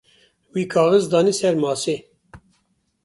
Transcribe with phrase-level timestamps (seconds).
[0.53, 1.97] Wî kaxiz danî ser masê.